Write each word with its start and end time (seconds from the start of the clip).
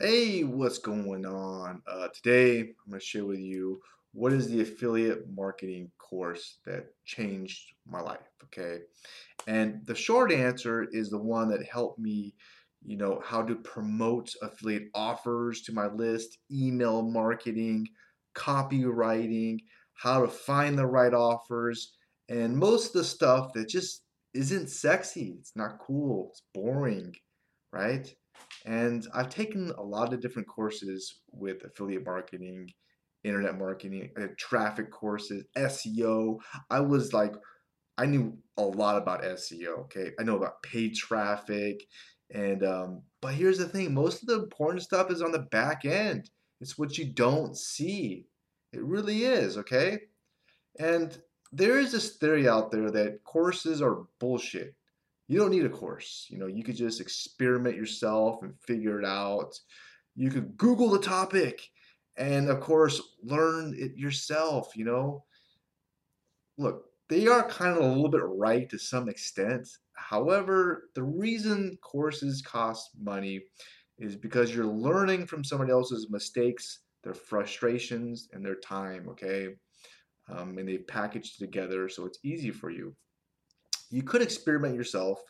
Hey, 0.00 0.44
what's 0.44 0.78
going 0.78 1.26
on? 1.26 1.82
Uh, 1.84 2.06
today, 2.14 2.60
I'm 2.60 2.74
going 2.88 3.00
to 3.00 3.04
share 3.04 3.24
with 3.24 3.40
you 3.40 3.80
what 4.12 4.32
is 4.32 4.46
the 4.46 4.60
affiliate 4.60 5.28
marketing 5.28 5.90
course 5.98 6.58
that 6.66 6.94
changed 7.04 7.74
my 7.84 8.00
life. 8.00 8.30
Okay. 8.44 8.82
And 9.48 9.84
the 9.86 9.96
short 9.96 10.30
answer 10.30 10.86
is 10.92 11.10
the 11.10 11.18
one 11.18 11.48
that 11.48 11.64
helped 11.64 11.98
me, 11.98 12.32
you 12.86 12.96
know, 12.96 13.20
how 13.24 13.42
to 13.42 13.56
promote 13.56 14.32
affiliate 14.40 14.88
offers 14.94 15.62
to 15.62 15.72
my 15.72 15.88
list, 15.88 16.38
email 16.48 17.02
marketing, 17.02 17.88
copywriting, 18.36 19.58
how 19.94 20.20
to 20.20 20.28
find 20.28 20.78
the 20.78 20.86
right 20.86 21.12
offers, 21.12 21.96
and 22.28 22.56
most 22.56 22.86
of 22.88 22.92
the 22.92 23.04
stuff 23.04 23.52
that 23.54 23.68
just 23.68 24.04
isn't 24.32 24.70
sexy. 24.70 25.38
It's 25.40 25.56
not 25.56 25.80
cool. 25.80 26.28
It's 26.30 26.42
boring, 26.54 27.16
right? 27.72 28.14
And 28.68 29.06
I've 29.14 29.30
taken 29.30 29.72
a 29.78 29.82
lot 29.82 30.12
of 30.12 30.20
different 30.20 30.46
courses 30.46 31.20
with 31.32 31.64
affiliate 31.64 32.04
marketing, 32.04 32.68
internet 33.24 33.58
marketing, 33.58 34.10
uh, 34.20 34.26
traffic 34.36 34.90
courses, 34.90 35.44
SEO. 35.56 36.36
I 36.68 36.80
was 36.80 37.14
like, 37.14 37.32
I 37.96 38.04
knew 38.04 38.36
a 38.58 38.62
lot 38.62 39.00
about 39.00 39.22
SEO. 39.22 39.84
Okay, 39.84 40.10
I 40.20 40.22
know 40.22 40.36
about 40.36 40.62
paid 40.62 40.94
traffic, 40.94 41.82
and 42.30 42.62
um, 42.62 43.02
but 43.22 43.32
here's 43.32 43.56
the 43.56 43.66
thing: 43.66 43.94
most 43.94 44.20
of 44.20 44.28
the 44.28 44.42
important 44.42 44.82
stuff 44.82 45.10
is 45.10 45.22
on 45.22 45.32
the 45.32 45.48
back 45.50 45.86
end. 45.86 46.28
It's 46.60 46.76
what 46.76 46.98
you 46.98 47.06
don't 47.06 47.56
see. 47.56 48.26
It 48.74 48.84
really 48.84 49.24
is. 49.24 49.56
Okay, 49.56 49.98
and 50.78 51.18
there 51.52 51.80
is 51.80 51.92
this 51.92 52.18
theory 52.18 52.46
out 52.46 52.70
there 52.70 52.90
that 52.90 53.24
courses 53.24 53.80
are 53.80 54.04
bullshit 54.20 54.74
you 55.28 55.38
don't 55.38 55.50
need 55.50 55.66
a 55.66 55.70
course. 55.70 56.26
You 56.30 56.38
know, 56.38 56.46
you 56.46 56.64
could 56.64 56.76
just 56.76 57.00
experiment 57.00 57.76
yourself 57.76 58.42
and 58.42 58.58
figure 58.66 58.98
it 58.98 59.04
out. 59.04 59.54
You 60.16 60.30
could 60.30 60.56
Google 60.56 60.88
the 60.88 60.98
topic 60.98 61.68
and, 62.16 62.48
of 62.48 62.60
course, 62.60 63.00
learn 63.22 63.74
it 63.78 63.96
yourself. 63.96 64.74
You 64.74 64.86
know, 64.86 65.24
look, 66.56 66.86
they 67.10 67.26
are 67.26 67.46
kind 67.48 67.76
of 67.76 67.84
a 67.84 67.86
little 67.86 68.08
bit 68.08 68.22
right 68.24 68.68
to 68.70 68.78
some 68.78 69.08
extent. 69.08 69.68
However, 69.92 70.88
the 70.94 71.04
reason 71.04 71.78
courses 71.82 72.40
cost 72.40 72.90
money 72.98 73.42
is 73.98 74.16
because 74.16 74.54
you're 74.54 74.64
learning 74.64 75.26
from 75.26 75.44
somebody 75.44 75.72
else's 75.72 76.08
mistakes, 76.08 76.80
their 77.04 77.14
frustrations, 77.14 78.28
and 78.32 78.44
their 78.44 78.56
time, 78.56 79.08
okay? 79.10 79.48
Um, 80.30 80.56
and 80.56 80.68
they 80.68 80.78
package 80.78 81.36
together 81.36 81.88
so 81.88 82.06
it's 82.06 82.18
easy 82.22 82.50
for 82.50 82.70
you 82.70 82.94
you 83.90 84.02
could 84.02 84.22
experiment 84.22 84.74
yourself 84.74 85.22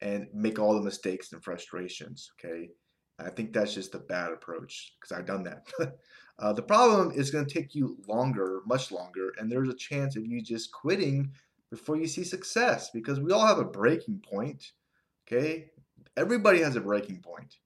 and 0.00 0.28
make 0.32 0.58
all 0.58 0.74
the 0.74 0.82
mistakes 0.82 1.32
and 1.32 1.42
frustrations. 1.42 2.30
Okay. 2.38 2.70
I 3.18 3.30
think 3.30 3.52
that's 3.52 3.74
just 3.74 3.94
a 3.94 4.00
bad 4.00 4.30
approach 4.30 4.94
because 5.00 5.16
I've 5.16 5.26
done 5.26 5.42
that. 5.44 5.66
uh, 6.38 6.52
the 6.52 6.62
problem 6.62 7.10
is 7.12 7.30
going 7.30 7.46
to 7.46 7.52
take 7.52 7.74
you 7.74 7.96
longer, 8.06 8.60
much 8.64 8.92
longer, 8.92 9.32
and 9.38 9.50
there's 9.50 9.68
a 9.68 9.74
chance 9.74 10.16
of 10.16 10.24
you 10.24 10.40
just 10.40 10.70
quitting 10.72 11.32
before 11.70 11.96
you 11.96 12.06
see 12.06 12.24
success 12.24 12.90
because 12.90 13.20
we 13.20 13.32
all 13.32 13.46
have 13.46 13.58
a 13.58 13.64
breaking 13.64 14.20
point. 14.20 14.72
Okay. 15.26 15.70
Everybody 16.16 16.60
has 16.60 16.76
a 16.76 16.80
breaking 16.80 17.20
point. 17.20 17.56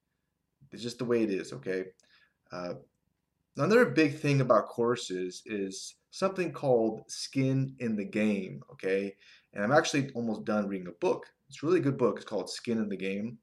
It's 0.72 0.82
just 0.82 0.98
the 0.98 1.04
way 1.04 1.22
it 1.22 1.30
is. 1.30 1.52
Okay. 1.52 1.84
Uh, 2.50 2.74
another 3.56 3.84
big 3.84 4.18
thing 4.18 4.40
about 4.40 4.68
courses 4.68 5.42
is 5.44 5.96
something 6.10 6.50
called 6.50 7.02
skin 7.08 7.74
in 7.78 7.94
the 7.94 8.04
game. 8.04 8.62
Okay. 8.72 9.14
And 9.54 9.62
I'm 9.62 9.72
actually 9.72 10.10
almost 10.14 10.44
done 10.44 10.68
reading 10.68 10.88
a 10.88 10.92
book. 11.00 11.26
It's 11.48 11.62
a 11.62 11.66
really 11.66 11.80
good 11.80 11.98
book. 11.98 12.16
It's 12.16 12.24
called 12.24 12.48
Skin 12.48 12.78
in 12.78 12.88
the 12.88 12.96
Game. 12.96 13.38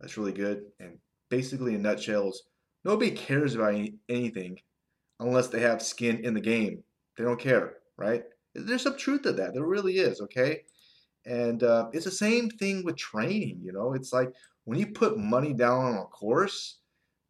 That's 0.00 0.16
really 0.16 0.32
good. 0.32 0.64
And 0.80 0.98
basically, 1.30 1.74
in 1.74 1.82
nutshells, 1.82 2.42
nobody 2.84 3.10
cares 3.10 3.54
about 3.54 3.74
any, 3.74 3.94
anything 4.08 4.58
unless 5.20 5.48
they 5.48 5.60
have 5.60 5.82
skin 5.82 6.24
in 6.24 6.34
the 6.34 6.40
game. 6.40 6.82
They 7.16 7.24
don't 7.24 7.40
care, 7.40 7.74
right? 7.96 8.22
There's 8.54 8.82
some 8.82 8.98
truth 8.98 9.22
to 9.22 9.32
that. 9.32 9.54
There 9.54 9.64
really 9.64 9.94
is, 9.94 10.20
okay? 10.20 10.62
And 11.24 11.62
uh, 11.62 11.88
it's 11.92 12.04
the 12.04 12.10
same 12.10 12.50
thing 12.50 12.84
with 12.84 12.96
training, 12.96 13.60
you 13.62 13.72
know? 13.72 13.94
It's 13.94 14.12
like 14.12 14.32
when 14.64 14.78
you 14.78 14.86
put 14.86 15.18
money 15.18 15.52
down 15.52 15.84
on 15.84 15.96
a 15.96 16.04
course, 16.04 16.78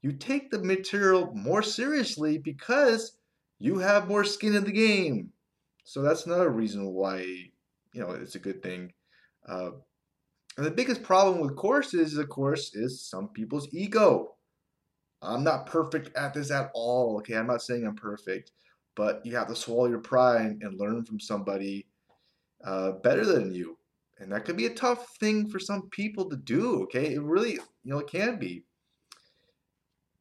you 0.03 0.13
take 0.13 0.51
the 0.51 0.63
material 0.63 1.33
more 1.35 1.63
seriously 1.63 2.39
because 2.39 3.17
you 3.59 3.79
have 3.79 4.09
more 4.09 4.25
skin 4.25 4.55
in 4.55 4.65
the 4.65 4.73
game. 4.73 5.31
So 5.85 6.03
that's 6.03 6.27
another 6.27 6.51
reason 6.51 6.93
why 6.93 7.51
you 7.93 8.01
know 8.01 8.11
it's 8.11 8.35
a 8.35 8.41
good 8.41 8.63
thing. 8.63 8.93
Uh, 9.49 9.71
and 10.57 10.67
the 10.67 10.71
biggest 10.71 11.03
problem 11.03 11.41
with 11.41 11.57
courses, 11.57 12.17
of 12.17 12.29
course, 12.29 12.75
is 12.75 13.07
some 13.07 13.29
people's 13.29 13.69
ego. 13.73 14.35
I'm 15.23 15.45
not 15.45 15.67
perfect 15.67 16.15
at 16.17 16.35
this 16.35 16.51
at 16.51 16.71
all. 16.75 17.17
Okay, 17.19 17.37
I'm 17.37 17.47
not 17.47 17.63
saying 17.63 17.87
I'm 17.87 17.95
perfect, 17.95 18.53
but 18.97 19.25
you 19.25 19.37
have 19.37 19.49
to 19.49 19.57
swallow 19.57 19.87
your 19.87 20.01
pride 20.01 20.59
and 20.61 20.79
learn 20.79 21.05
from 21.05 21.21
somebody 21.21 21.87
uh, 22.65 22.93
better 22.93 23.25
than 23.25 23.55
you, 23.55 23.79
and 24.19 24.33
that 24.33 24.45
could 24.45 24.57
be 24.57 24.67
a 24.67 24.75
tough 24.75 25.17
thing 25.17 25.49
for 25.49 25.59
some 25.59 25.89
people 25.91 26.29
to 26.29 26.37
do. 26.37 26.83
Okay, 26.83 27.15
it 27.15 27.23
really, 27.23 27.53
you 27.53 27.61
know, 27.85 27.99
it 27.99 28.09
can 28.09 28.39
be. 28.39 28.65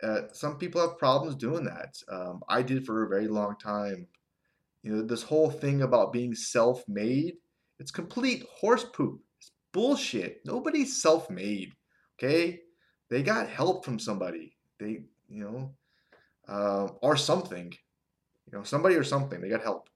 Uh, 0.01 0.21
some 0.33 0.57
people 0.57 0.81
have 0.81 0.97
problems 0.97 1.35
doing 1.35 1.63
that. 1.63 1.95
Um, 2.11 2.41
I 2.49 2.63
did 2.63 2.85
for 2.85 3.03
a 3.03 3.09
very 3.09 3.27
long 3.27 3.55
time. 3.57 4.07
You 4.81 4.95
know, 4.95 5.01
this 5.03 5.21
whole 5.21 5.51
thing 5.51 5.83
about 5.83 6.11
being 6.11 6.33
self-made 6.33 7.35
it's 7.81 7.91
complete 7.91 8.45
horse 8.55 8.83
poop. 8.83 9.19
It's 9.39 9.51
bullshit. 9.73 10.41
Nobody's 10.45 11.01
self-made. 11.01 11.73
Okay, 12.17 12.61
they 13.09 13.23
got 13.23 13.49
help 13.49 13.83
from 13.83 13.97
somebody. 13.97 14.55
They, 14.79 15.01
you 15.27 15.43
know, 15.43 15.73
uh, 16.47 16.89
or 17.01 17.17
something. 17.17 17.73
You 18.45 18.57
know, 18.57 18.63
somebody 18.63 18.95
or 18.95 19.03
something. 19.03 19.41
They 19.41 19.49
got 19.49 19.63
help. 19.63 19.89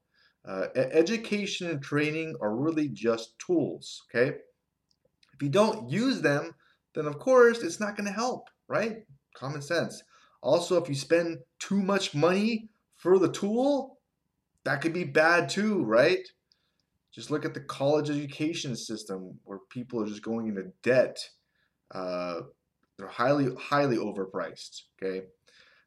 Uh, 0.44 0.68
education 0.76 1.70
and 1.70 1.82
training 1.82 2.36
are 2.42 2.56
really 2.56 2.88
just 2.90 3.38
tools. 3.38 4.04
Okay, 4.10 4.38
if 5.34 5.42
you 5.42 5.50
don't 5.50 5.90
use 5.90 6.22
them, 6.22 6.56
then 6.96 7.06
of 7.06 7.20
course 7.20 7.62
it's 7.62 7.80
not 7.80 7.96
going 7.96 8.08
to 8.08 8.14
help. 8.14 8.50
Right? 8.68 9.06
Common 9.36 9.62
sense. 9.62 10.02
Also, 10.42 10.82
if 10.82 10.90
you 10.90 10.96
spend 10.96 11.38
too 11.60 11.82
much 11.84 12.16
money 12.16 12.68
for 12.96 13.20
the 13.20 13.32
tool, 13.32 14.00
that 14.64 14.82
could 14.82 14.94
be 14.94 15.04
bad 15.04 15.50
too, 15.50 15.84
right? 15.84 16.28
Just 17.16 17.32
look 17.32 17.46
at 17.46 17.54
the 17.54 17.62
college 17.62 18.10
education 18.10 18.76
system 18.76 19.40
where 19.46 19.60
people 19.70 20.04
are 20.04 20.06
just 20.06 20.22
going 20.22 20.50
into 20.50 20.66
debt. 20.84 21.18
Uh, 21.94 22.42
they're 22.98 23.08
highly, 23.08 23.56
highly 23.58 23.96
overpriced. 23.96 24.82
Okay. 25.02 25.28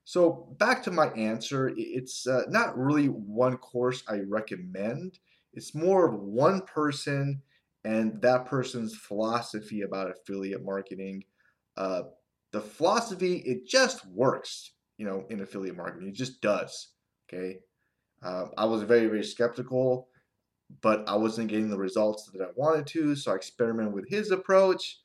So 0.05 0.57
back 0.59 0.83
to 0.85 0.91
my 0.91 1.09
answer, 1.09 1.71
it's 1.77 2.27
uh, 2.27 2.45
not 2.49 2.79
really 2.79 3.09
one 3.09 3.59
course 3.59 4.03
I 4.09 4.21
recommend. 4.27 5.19
It's 5.53 5.75
more 5.75 6.09
of 6.09 6.19
one 6.19 6.63
person 6.63 7.43
and 7.85 8.21
that 8.23 8.47
person's 8.47 8.97
philosophy 8.97 9.83
about 9.83 10.11
affiliate 10.11 10.65
marketing. 10.65 11.25
Uh, 11.77 12.05
the 12.53 12.61
philosophy, 12.63 13.43
it 13.45 13.67
just 13.67 14.07
works, 14.07 14.73
you 14.97 15.05
know, 15.05 15.27
in 15.29 15.43
affiliate 15.43 15.77
marketing. 15.77 16.09
It 16.09 16.15
just 16.15 16.41
does. 16.41 16.89
Okay. 17.31 17.59
Uh, 18.23 18.47
I 18.57 18.65
was 18.65 18.83
very, 18.83 19.07
very 19.07 19.25
skeptical 19.25 20.08
but 20.83 21.09
I 21.09 21.17
wasn't 21.17 21.49
getting 21.49 21.71
the 21.71 21.79
results 21.79 22.31
that 22.33 22.43
I 22.43 22.51
wanted 22.57 22.87
to. 22.89 23.17
So 23.17 23.33
I 23.33 23.37
experimented 23.37 23.95
with 23.95 24.09
his 24.09 24.31
approach 24.31 24.99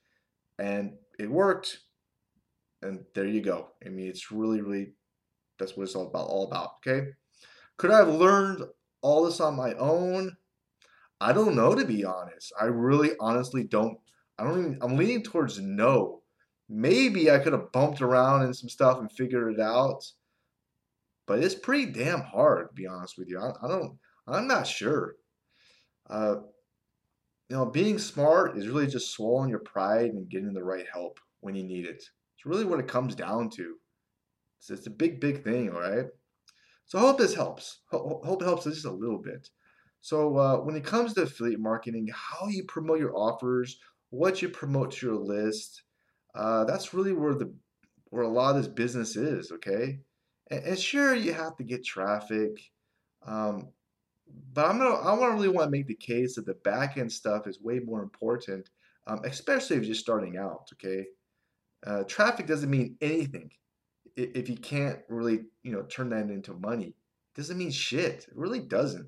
and 0.60 0.94
it 1.20 1.30
worked. 1.30 1.80
And 2.82 3.06
there 3.16 3.26
you 3.26 3.42
go. 3.42 3.70
I 3.86 3.90
mean, 3.90 4.08
it's 4.08 4.32
really, 4.32 4.62
really, 4.62 4.94
that's 5.58 5.78
what 5.78 5.84
it's 5.84 5.96
all 5.96 6.08
about, 6.08 6.28
all 6.28 6.46
about. 6.46 6.72
Okay. 6.86 7.08
Could 7.78 7.92
I 7.92 8.00
have 8.00 8.10
learned 8.10 8.64
all 9.02 9.24
this 9.24 9.40
on 9.40 9.56
my 9.56 9.74
own? 9.76 10.36
I 11.22 11.32
don't 11.32 11.56
know, 11.56 11.74
to 11.74 11.86
be 11.86 12.04
honest. 12.04 12.52
I 12.60 12.66
really 12.66 13.12
honestly 13.20 13.64
don't. 13.64 13.98
I 14.38 14.44
don't 14.44 14.60
even, 14.60 14.80
I'm 14.82 14.98
leaning 14.98 15.24
towards 15.24 15.60
no. 15.60 16.22
Maybe 16.68 17.32
I 17.32 17.40
could 17.40 17.54
have 17.54 17.72
bumped 17.72 18.02
around 18.02 18.44
in 18.44 18.54
some 18.54 18.70
stuff 18.70 19.00
and 19.00 19.12
figured 19.12 19.54
it 19.54 19.62
out. 19.62 20.04
But 21.26 21.40
it's 21.40 21.56
pretty 21.56 21.86
damn 21.86 22.22
hard, 22.22 22.70
to 22.70 22.74
be 22.74 22.88
honest 22.88 23.18
with 23.18 23.30
you. 23.30 23.40
I, 23.40 23.52
I 23.64 23.70
don't, 23.70 23.98
I'm 24.28 24.48
not 24.48 24.68
sure. 24.68 25.16
Uh, 26.10 26.36
you 27.50 27.56
know, 27.58 27.66
being 27.66 28.00
smart 28.00 28.58
is 28.58 28.68
really 28.68 28.88
just 28.88 29.12
swallowing 29.12 29.50
your 29.50 29.60
pride 29.60 30.12
and 30.12 30.30
getting 30.30 30.54
the 30.54 30.64
right 30.64 30.86
help 30.92 31.20
when 31.42 31.56
you 31.56 31.64
need 31.64 31.86
it. 31.86 32.04
It's 32.36 32.46
really 32.46 32.66
what 32.66 32.80
it 32.80 32.88
comes 32.88 33.16
down 33.16 33.50
to. 33.52 33.76
It's, 34.60 34.70
it's 34.70 34.88
a 34.88 34.92
big, 34.92 35.20
big 35.20 35.44
thing, 35.44 35.70
all 35.70 35.82
right? 35.82 36.06
So 36.86 36.98
I 36.98 37.02
hope 37.02 37.18
this 37.18 37.36
helps. 37.36 37.80
Ho- 37.92 38.22
hope 38.24 38.42
it 38.42 38.46
helps 38.46 38.64
just 38.64 38.86
a 38.86 38.92
little 38.92 39.20
bit. 39.20 39.50
So 40.02 40.38
uh, 40.38 40.58
when 40.58 40.76
it 40.76 40.84
comes 40.84 41.14
to 41.14 41.24
affiliate 41.24 41.60
marketing, 41.60 42.10
how 42.14 42.48
you 42.48 42.66
promote 42.66 43.00
your 43.00 43.16
offers, 43.16 43.78
what 44.10 44.42
you 44.42 44.50
promote 44.50 44.92
to 44.92 45.08
your 45.08 45.16
list, 45.16 45.84
uh, 46.36 46.66
that's 46.66 46.94
really 46.94 47.14
where 47.14 47.34
the 47.34 47.54
where 48.10 48.24
a 48.24 48.28
lot 48.28 48.56
of 48.56 48.62
this 48.62 48.72
business 48.72 49.16
is. 49.16 49.52
Okay, 49.52 50.00
and, 50.52 50.64
and 50.64 50.80
sure 50.80 51.16
you 51.16 51.34
have 51.34 51.56
to 51.58 51.64
get 51.64 51.86
traffic. 51.86 52.52
Um, 53.26 53.70
but 54.54 54.66
I'm 54.66 54.78
gonna 54.78 54.96
I 54.96 55.14
want 55.14 55.32
to 55.32 55.36
really 55.36 55.50
want 55.50 55.68
to 55.68 55.72
make 55.72 55.88
the 55.88 55.96
case 55.96 56.36
that 56.36 56.46
the 56.46 56.56
back 56.56 56.98
end 56.98 57.12
stuff 57.12 57.48
is 57.48 57.62
way 57.62 57.80
more 57.80 58.02
important, 58.02 58.70
um, 59.08 59.22
especially 59.26 59.78
if 59.78 59.84
you're 59.84 59.94
just 59.94 60.02
starting 60.02 60.38
out. 60.38 60.70
Okay, 60.74 61.06
uh, 61.86 62.04
traffic 62.04 62.48
doesn't 62.48 62.70
mean 62.70 62.96
anything 63.02 63.52
if 64.16 64.50
you 64.50 64.58
can't 64.58 65.00
really, 65.10 65.42
you 65.64 65.72
know, 65.72 65.82
turn 65.84 66.10
that 66.10 66.30
into 66.30 66.54
money, 66.54 66.96
doesn't 67.36 67.58
mean 67.58 67.72
shit. 67.72 68.26
It 68.28 68.36
really 68.36 68.60
doesn't. 68.60 69.08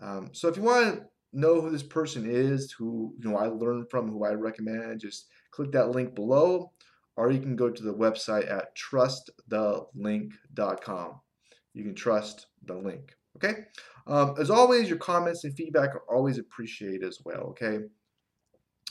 Um, 0.00 0.30
so 0.32 0.48
if 0.48 0.56
you 0.56 0.62
want 0.62 0.94
to 0.94 1.04
know 1.32 1.60
who 1.60 1.70
this 1.70 1.82
person 1.82 2.24
is, 2.28 2.70
who 2.72 3.14
you 3.18 3.30
know 3.30 3.36
I 3.36 3.46
learned 3.46 3.90
from, 3.90 4.10
who 4.10 4.24
I 4.24 4.34
recommend, 4.34 5.00
just 5.00 5.28
click 5.50 5.72
that 5.72 5.90
link 5.90 6.14
below, 6.14 6.72
or 7.16 7.30
you 7.30 7.40
can 7.40 7.56
go 7.56 7.70
to 7.70 7.82
the 7.82 7.94
website 7.94 8.50
at 8.50 8.76
trustthelink.com. 8.76 11.20
You 11.74 11.84
can 11.84 11.94
trust 11.94 12.46
the 12.64 12.74
link. 12.74 13.14
Okay. 13.36 13.64
Um, 14.06 14.34
as 14.38 14.50
always, 14.50 14.88
your 14.88 14.98
comments 14.98 15.44
and 15.44 15.54
feedback 15.54 15.94
are 15.94 16.04
always 16.08 16.38
appreciated 16.38 17.04
as 17.04 17.18
well. 17.24 17.42
Okay. 17.50 17.78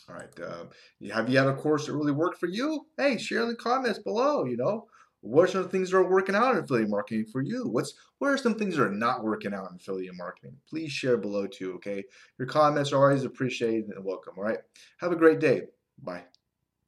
All 0.09 0.15
right. 0.15 0.39
Uh, 0.39 0.65
have 1.13 1.29
you 1.29 1.37
had 1.37 1.47
a 1.47 1.55
course 1.55 1.85
that 1.85 1.93
really 1.93 2.11
worked 2.11 2.39
for 2.39 2.47
you? 2.47 2.85
Hey, 2.97 3.17
share 3.17 3.43
in 3.43 3.49
the 3.49 3.55
comments 3.55 3.99
below. 3.99 4.45
You 4.45 4.57
know, 4.57 4.87
what 5.21 5.43
are 5.43 5.51
some 5.51 5.69
things 5.69 5.91
that 5.91 5.97
are 5.97 6.09
working 6.09 6.35
out 6.35 6.55
in 6.55 6.63
affiliate 6.63 6.89
marketing 6.89 7.25
for 7.31 7.41
you? 7.41 7.67
What's 7.67 7.93
what 8.17 8.29
are 8.29 8.37
some 8.37 8.55
things 8.55 8.75
that 8.75 8.83
are 8.83 8.91
not 8.91 9.23
working 9.23 9.53
out 9.53 9.69
in 9.69 9.77
affiliate 9.77 10.17
marketing? 10.17 10.57
Please 10.67 10.91
share 10.91 11.17
below 11.17 11.47
too. 11.47 11.73
Okay. 11.75 12.03
Your 12.39 12.47
comments 12.47 12.91
are 12.91 13.03
always 13.03 13.23
appreciated 13.23 13.89
and 13.89 14.03
welcome. 14.03 14.33
All 14.37 14.43
right. 14.43 14.59
Have 14.99 15.11
a 15.11 15.17
great 15.17 15.39
day. 15.39 15.63
Bye. 16.01 16.23